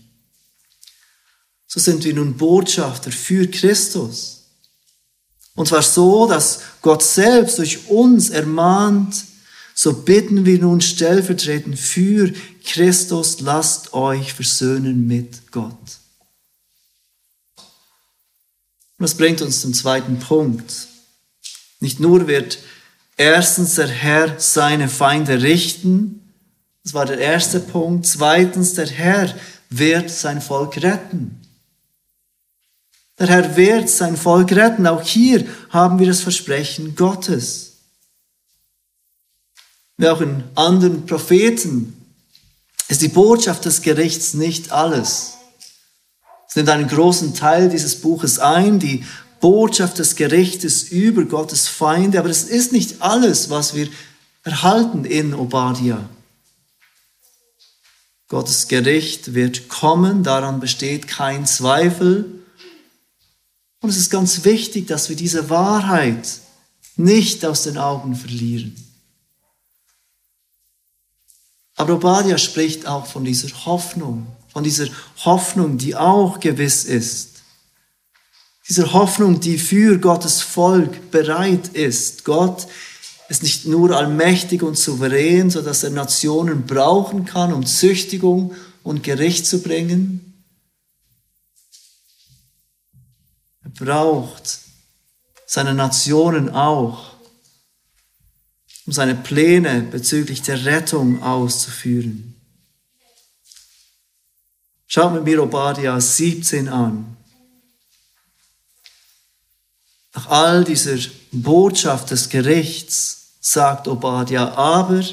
[1.66, 4.44] So sind wir nun Botschafter für Christus.
[5.54, 9.24] Und zwar so, dass Gott selbst durch uns ermahnt,
[9.74, 12.32] so bitten wir nun stellvertretend für
[12.64, 15.72] Christus, lasst euch versöhnen mit Gott.
[18.98, 20.72] Und das bringt uns zum zweiten Punkt.
[21.80, 22.58] Nicht nur wird
[23.16, 26.22] erstens der Herr seine Feinde richten,
[26.86, 28.06] das war der erste Punkt.
[28.06, 29.34] Zweitens, der Herr
[29.70, 31.40] wird sein Volk retten.
[33.18, 34.86] Der Herr wird sein Volk retten.
[34.86, 37.78] Auch hier haben wir das Versprechen Gottes.
[39.96, 41.96] Wie auch in anderen Propheten
[42.88, 45.32] ist die Botschaft des Gerichts nicht alles.
[46.48, 49.04] Es nimmt einen großen Teil dieses Buches ein, die
[49.40, 53.88] Botschaft des Gerichtes über Gottes Feinde, aber es ist nicht alles, was wir
[54.42, 56.08] erhalten in Obadiah.
[58.28, 62.24] Gottes Gericht wird kommen, daran besteht kein Zweifel.
[63.80, 66.40] Und es ist ganz wichtig, dass wir diese Wahrheit
[66.96, 68.74] nicht aus den Augen verlieren.
[71.76, 74.88] Aber Obadiah spricht auch von dieser Hoffnung, von dieser
[75.24, 77.35] Hoffnung, die auch gewiss ist.
[78.68, 82.24] Dieser Hoffnung, die für Gottes Volk bereit ist.
[82.24, 82.66] Gott
[83.28, 89.04] ist nicht nur allmächtig und souverän, so dass er Nationen brauchen kann, um Züchtigung und
[89.04, 90.44] Gericht zu bringen.
[93.62, 94.60] Er braucht
[95.46, 97.14] seine Nationen auch,
[98.86, 102.34] um seine Pläne bezüglich der Rettung auszuführen.
[104.88, 107.15] Schaut mit mir Obadiah 17 an.
[110.16, 110.96] Nach all dieser
[111.30, 115.04] Botschaft des Gerichts sagt Obadiah, aber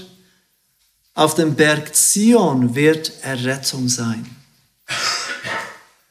[1.14, 4.26] auf dem Berg Zion wird Errettung sein.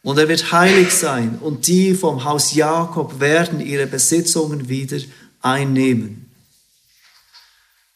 [0.03, 4.99] Und er wird heilig sein und die vom Haus Jakob werden ihre Besitzungen wieder
[5.41, 6.31] einnehmen.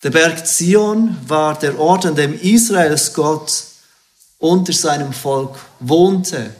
[0.02, 3.64] Der Berg Zion war der Ort, an dem Israels Gott
[4.38, 6.54] unter seinem Volk wohnte.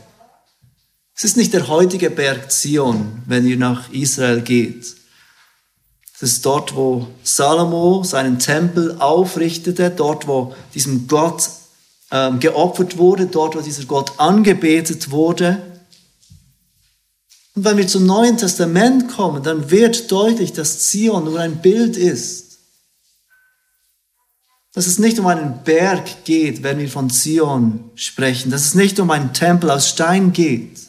[1.17, 4.95] Es ist nicht der heutige Berg Zion, wenn ihr nach Israel geht.
[6.15, 11.49] Es ist dort, wo Salomo seinen Tempel aufrichtete, dort, wo diesem Gott
[12.11, 15.81] ähm, geopfert wurde, dort, wo dieser Gott angebetet wurde.
[17.55, 21.97] Und wenn wir zum Neuen Testament kommen, dann wird deutlich, dass Zion nur ein Bild
[21.97, 22.47] ist
[24.77, 29.01] dass es nicht um einen Berg geht, wenn wir von Zion sprechen, dass es nicht
[29.01, 30.81] um einen Tempel aus Stein geht.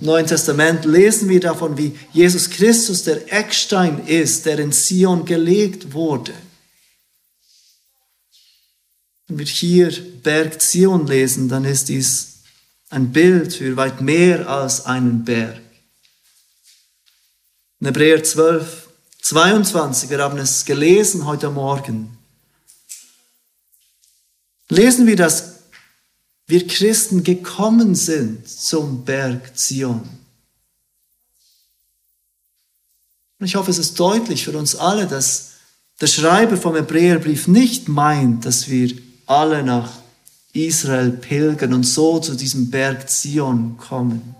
[0.00, 5.92] Neuen Testament lesen wir davon, wie Jesus Christus der Eckstein ist, der in Zion gelegt
[5.92, 6.32] wurde.
[9.26, 9.90] Wenn wir hier
[10.22, 12.38] Berg Zion lesen, dann ist dies
[12.90, 15.60] ein Bild für weit mehr als einen Berg.
[17.80, 18.88] In Hebräer 12
[19.20, 22.16] 22, wir haben es gelesen heute Morgen,
[24.70, 25.47] lesen wir, dass
[26.48, 30.08] wir Christen gekommen sind zum Berg Zion.
[33.38, 35.50] Und ich hoffe, es ist deutlich für uns alle, dass
[36.00, 39.92] der Schreiber vom Hebräerbrief nicht meint, dass wir alle nach
[40.54, 44.34] Israel pilgern und so zu diesem Berg Zion kommen.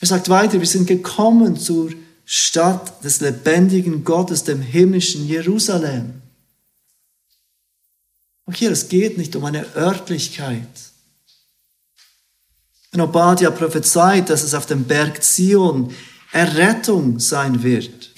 [0.00, 1.90] Er sagt weiter, wir sind gekommen zur
[2.26, 6.20] Stadt des lebendigen Gottes, dem himmlischen Jerusalem.
[8.46, 10.68] Auch hier, es geht nicht um eine Örtlichkeit.
[12.90, 15.94] Wenn Obadiah prophezeit, dass es auf dem Berg Zion
[16.32, 18.10] Errettung sein wird,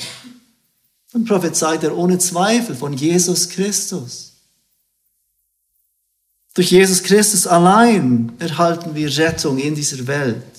[1.12, 4.32] dann prophezeit er ohne Zweifel von Jesus Christus.
[6.54, 10.55] Durch Jesus Christus allein erhalten wir Rettung in dieser Welt.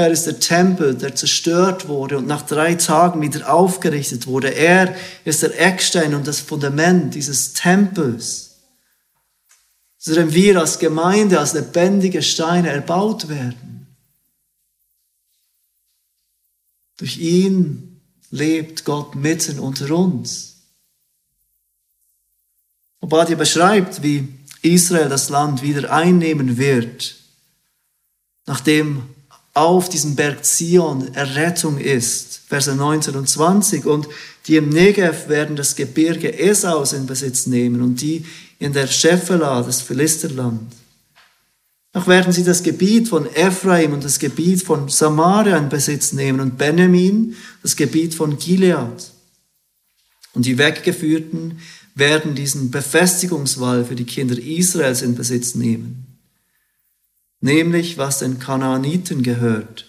[0.00, 4.48] Er ist der Tempel, der zerstört wurde und nach drei Tagen wieder aufgerichtet wurde.
[4.48, 8.60] Er ist der Eckstein und das Fundament dieses Tempels,
[9.98, 13.94] zu dem wir als Gemeinde, als lebendige Steine erbaut werden.
[16.96, 20.62] Durch ihn lebt Gott mitten unter uns.
[23.00, 24.28] Obadiah beschreibt, wie
[24.62, 27.16] Israel das Land wieder einnehmen wird,
[28.46, 29.02] nachdem
[29.54, 32.42] auf diesem Berg Zion Errettung ist.
[32.46, 33.84] Verse 19 und 20.
[33.86, 34.08] Und
[34.46, 38.24] die im Negev werden das Gebirge Esaus in Besitz nehmen und die
[38.58, 40.72] in der Schephelah, das Philisterland.
[41.92, 46.40] Noch werden sie das Gebiet von Ephraim und das Gebiet von Samaria in Besitz nehmen
[46.40, 49.10] und Benjamin das Gebiet von Gilead.
[50.32, 51.58] Und die Weggeführten
[51.96, 56.09] werden diesen Befestigungswall für die Kinder Israels in Besitz nehmen
[57.40, 59.86] nämlich was den Kanaaniten gehört,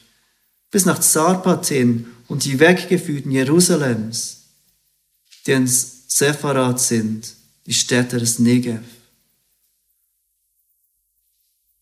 [0.71, 4.43] bis nach Zarpatin und die Weggeführten Jerusalems,
[5.45, 7.35] die in Sepharat sind,
[7.65, 8.83] die Städte des Negev.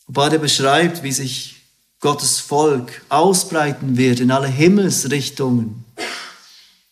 [0.07, 1.57] Obade beschreibt, wie sich
[1.99, 5.85] Gottes Volk ausbreiten wird in alle Himmelsrichtungen.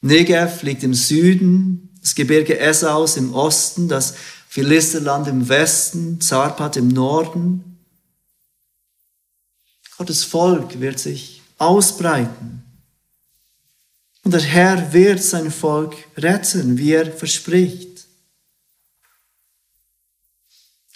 [0.02, 4.14] Negev liegt im Süden, das Gebirge Esaus im Osten, das
[4.48, 7.67] Philisterland im Westen, Zarpat im Norden.
[9.98, 12.64] Gottes Volk wird sich ausbreiten.
[14.24, 18.06] Und der Herr wird sein Volk retten, wie er verspricht.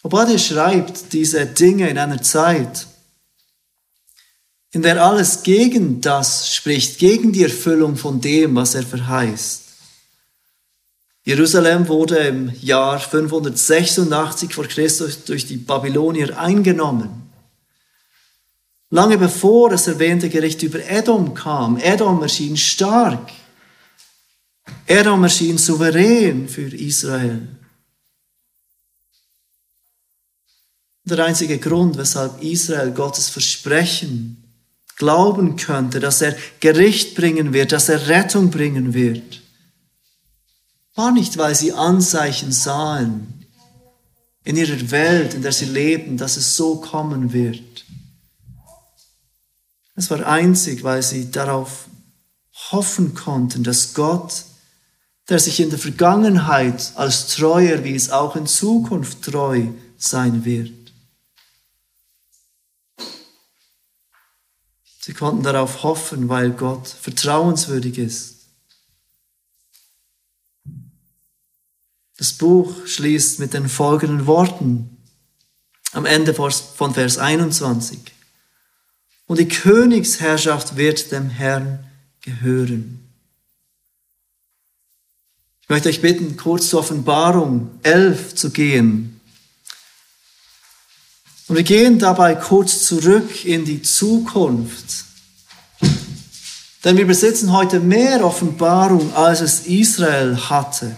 [0.03, 2.87] Obadiah schreibt diese Dinge in einer Zeit,
[4.71, 9.63] in der alles gegen das spricht, gegen die Erfüllung von dem, was er verheißt.
[11.23, 17.20] Jerusalem wurde im Jahr 586 vor Christus durch die Babylonier eingenommen.
[18.93, 23.31] Lange bevor das erwähnte Gericht über Edom kam, Edom erschien stark.
[24.85, 27.47] Edom erschien souverän für Israel.
[31.05, 34.43] Der einzige Grund, weshalb Israel Gottes Versprechen
[34.97, 39.41] glauben könnte, dass er Gericht bringen wird, dass er Rettung bringen wird,
[40.95, 43.45] war nicht, weil sie Anzeichen sahen
[44.43, 47.70] in ihrer Welt, in der sie lebten, dass es so kommen wird.
[50.01, 51.85] Es war einzig, weil sie darauf
[52.71, 54.45] hoffen konnten, dass Gott,
[55.29, 59.67] der sich in der Vergangenheit als treuer wie es auch in Zukunft treu
[59.99, 60.73] sein wird,
[65.03, 68.47] Sie konnten darauf hoffen, weil Gott vertrauenswürdig ist.
[72.17, 74.97] Das Buch schließt mit den folgenden Worten
[75.91, 77.99] am Ende von Vers 21.
[79.31, 81.79] Und die Königsherrschaft wird dem Herrn
[82.19, 82.99] gehören.
[85.61, 89.21] Ich möchte euch bitten, kurz zur Offenbarung 11 zu gehen.
[91.47, 95.05] Und wir gehen dabei kurz zurück in die Zukunft.
[96.83, 100.93] Denn wir besitzen heute mehr Offenbarung, als es Israel hatte.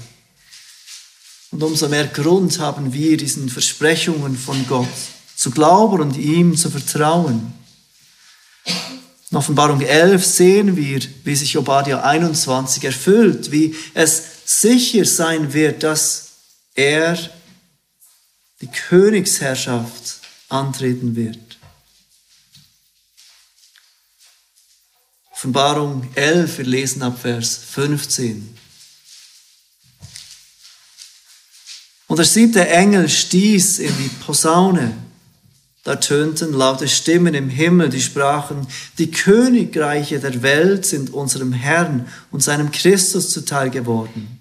[1.51, 4.87] Und umso mehr Grund haben wir, diesen Versprechungen von Gott
[5.35, 7.61] zu glauben und ihm zu vertrauen.
[9.33, 15.81] In Offenbarung 11 sehen wir, wie sich Obadiah 21 erfüllt, wie es sicher sein wird,
[15.81, 16.33] dass
[16.75, 17.17] er
[18.61, 20.19] die Königsherrschaft
[20.49, 21.57] antreten wird.
[25.31, 28.55] Offenbarung 11, wir lesen ab Vers 15.
[32.05, 34.95] Und der siebte Engel stieß in die Posaune.
[35.83, 38.67] Da tönten laute Stimmen im Himmel, die sprachen,
[38.97, 44.39] die Königreiche der Welt sind unserem Herrn und seinem Christus zuteil geworden.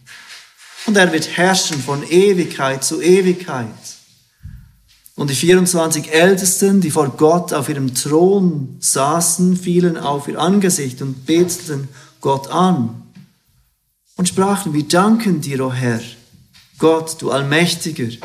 [0.87, 3.67] Und er wird herrschen von Ewigkeit zu Ewigkeit.
[5.17, 11.03] Und die 24 Ältesten, die vor Gott auf ihrem Thron saßen, fielen auf ihr Angesicht
[11.03, 11.89] und beteten
[12.21, 13.03] Gott an
[14.17, 16.01] und sprachen, wir danken dir, o Herr,
[16.79, 18.17] Gott, du Allmächtiger,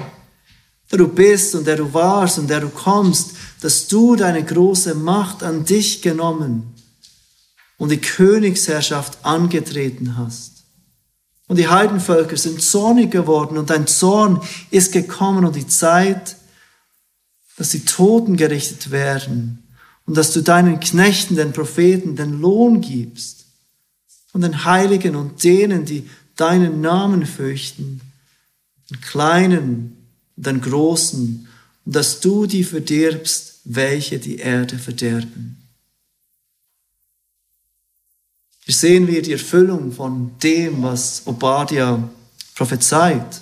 [0.91, 3.31] der du bist und der du warst und der du kommst,
[3.61, 6.73] dass du deine große Macht an dich genommen
[7.77, 10.63] und die Königsherrschaft angetreten hast.
[11.47, 16.37] Und die Heidenvölker sind zornig geworden und dein Zorn ist gekommen und die Zeit
[17.57, 19.63] dass die Toten gerichtet werden
[20.05, 23.45] und dass du deinen Knechten, den Propheten, den Lohn gibst
[24.31, 27.99] und den Heiligen und denen, die deinen Namen fürchten,
[28.89, 29.96] den Kleinen
[30.37, 31.47] den Großen,
[31.85, 35.57] dass du die verdirbst, welche die Erde verderben.
[38.65, 42.09] Hier sehen wir die Erfüllung von dem, was Obadiah
[42.55, 43.41] prophezeit.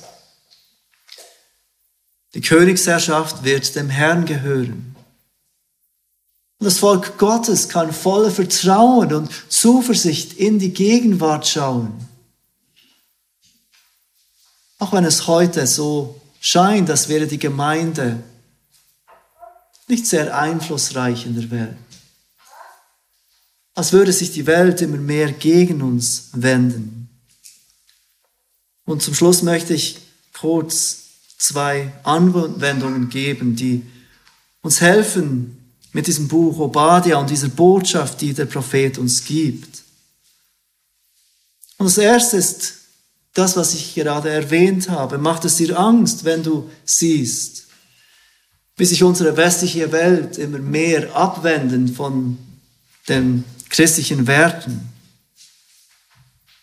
[2.34, 4.96] Die Königsherrschaft wird dem Herrn gehören.
[6.60, 12.08] Und das Volk Gottes kann voller Vertrauen und Zuversicht in die Gegenwart schauen.
[14.78, 18.22] Auch wenn es heute so scheint, als wäre die Gemeinde
[19.88, 21.78] nicht sehr einflussreich in der Welt.
[23.74, 27.10] Als würde sich die Welt immer mehr gegen uns wenden.
[28.86, 29.98] Und zum Schluss möchte ich
[30.34, 31.06] kurz
[31.40, 33.84] zwei Anwendungen geben, die
[34.62, 39.84] uns helfen mit diesem Buch Obadiah und dieser Botschaft, die der Prophet uns gibt.
[41.80, 42.75] Und das erste ist
[43.36, 45.20] das, was ich gerade erwähnt habe.
[45.20, 47.68] Macht es dir Angst, wenn du siehst,
[48.78, 52.38] wie sich unsere westliche Welt immer mehr abwenden von
[53.08, 54.90] den christlichen Werten?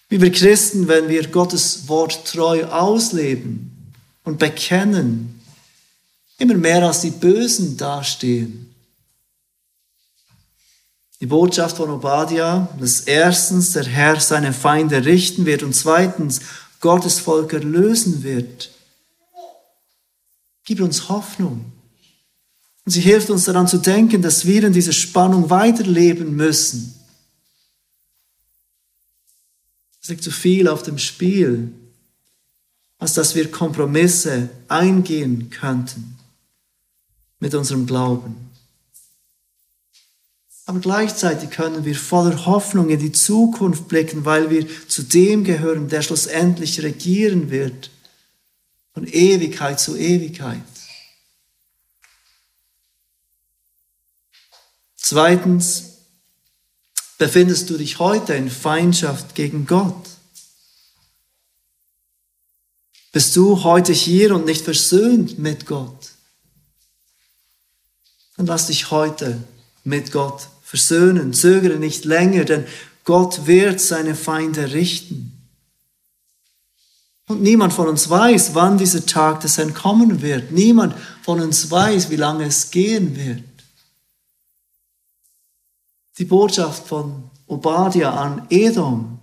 [0.08, 3.72] Wie wir Christen, wenn wir Gottes Wort treu ausleben,
[4.24, 5.40] und bekennen,
[6.38, 8.74] immer mehr als die Bösen dastehen.
[11.20, 16.40] Die Botschaft von Obadiah, dass erstens der Herr seine Feinde richten wird und zweitens
[16.82, 18.70] Gottes Volk erlösen wird,
[20.64, 21.72] gibt uns Hoffnung.
[22.84, 26.94] Und sie hilft uns daran zu denken, dass wir in dieser Spannung weiterleben müssen.
[30.02, 31.72] Es liegt zu viel auf dem Spiel,
[32.98, 36.18] als dass wir Kompromisse eingehen könnten
[37.38, 38.51] mit unserem Glauben.
[40.64, 45.88] Aber gleichzeitig können wir voller Hoffnung in die Zukunft blicken, weil wir zu dem gehören,
[45.88, 47.90] der schlussendlich regieren wird,
[48.94, 50.62] von Ewigkeit zu Ewigkeit.
[54.94, 55.98] Zweitens,
[57.18, 60.08] befindest du dich heute in Feindschaft gegen Gott?
[63.10, 66.12] Bist du heute hier und nicht versöhnt mit Gott?
[68.36, 69.42] Dann lass dich heute
[69.84, 71.34] mit Gott versöhnen.
[71.34, 72.64] Zögere nicht länger, denn
[73.04, 75.38] Gott wird seine Feinde richten.
[77.28, 80.50] Und niemand von uns weiß, wann dieser Tag des Herrn kommen wird.
[80.50, 83.44] Niemand von uns weiß, wie lange es gehen wird.
[86.16, 89.18] Die Botschaft von Obadiah an Edom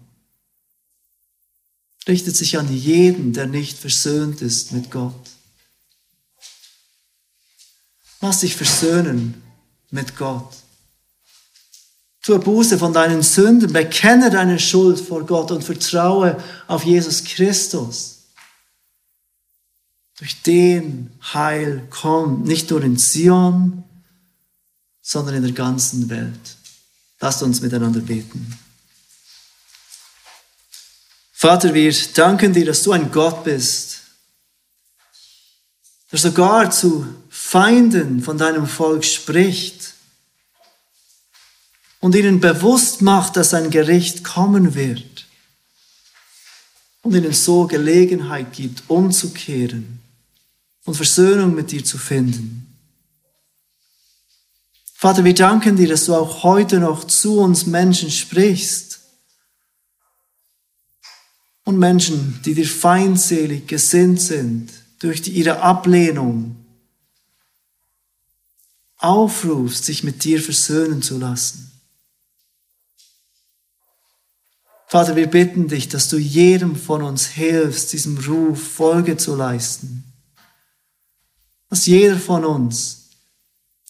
[2.08, 5.32] richtet sich an jeden, der nicht versöhnt ist mit Gott.
[8.22, 9.42] Lass dich versöhnen
[9.90, 10.54] mit Gott.
[12.22, 18.18] Tue Buße von deinen Sünden, bekenne deine Schuld vor Gott und vertraue auf Jesus Christus.
[20.18, 23.84] Durch den Heil kommt, nicht nur in Zion,
[25.02, 26.58] sondern in der ganzen Welt.
[27.22, 28.58] Lasst uns miteinander beten.
[31.32, 34.02] Vater, wir danken dir, dass du ein Gott bist,
[36.12, 39.79] der sogar zu Feinden von deinem Volk spricht
[42.00, 45.28] und ihnen bewusst macht, dass ein Gericht kommen wird
[47.02, 50.00] und ihnen so Gelegenheit gibt, umzukehren
[50.86, 52.66] und Versöhnung mit dir zu finden.
[54.94, 59.00] Vater, wir danken dir, dass du auch heute noch zu uns Menschen sprichst.
[61.64, 66.58] Und Menschen, die dir feindselig gesinnt sind durch ihre Ablehnung,
[68.98, 71.69] aufrufst, sich mit dir versöhnen zu lassen.
[74.90, 80.04] Vater, wir bitten dich, dass du jedem von uns hilfst, diesem Ruf Folge zu leisten.
[81.70, 83.10] Dass jeder von uns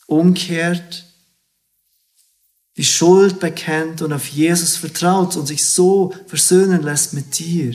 [0.07, 1.05] umkehrt,
[2.75, 7.73] die Schuld bekennt und auf Jesus vertraut und sich so versöhnen lässt mit dir.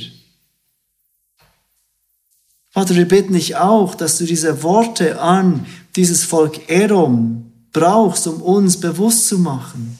[2.68, 5.64] Vater, wir bitten dich auch, dass du diese Worte an
[5.96, 9.98] dieses Volk Edom brauchst, um uns bewusst zu machen,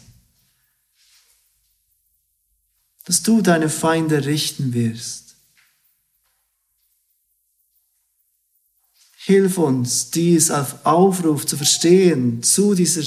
[3.04, 5.36] dass du deine Feinde richten wirst.
[9.16, 13.02] Hilf uns, dies auf Aufruf zu verstehen, zu dieser,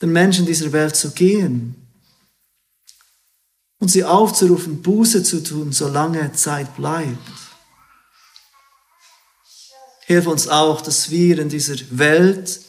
[0.00, 1.74] den Menschen dieser Welt zu gehen
[3.78, 7.18] und sie aufzurufen, Buße zu tun, solange Zeit bleibt.
[10.06, 12.60] Hilf uns auch, dass wir in dieser Welt,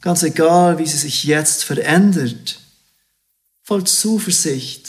[0.00, 2.60] ganz egal wie sie sich jetzt verändert,
[3.64, 4.83] voll Zuversicht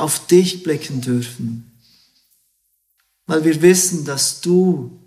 [0.00, 1.70] auf dich blicken dürfen,
[3.26, 4.98] weil wir wissen, dass du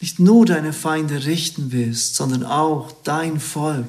[0.00, 3.86] nicht nur deine Feinde richten wirst, sondern auch dein Volk.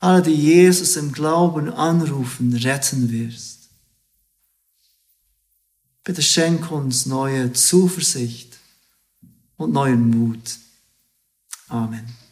[0.00, 3.68] Alle, die Jesus im Glauben anrufen, retten wirst.
[6.02, 8.58] Bitte schenk uns neue Zuversicht
[9.56, 10.58] und neuen Mut.
[11.68, 12.25] Amen.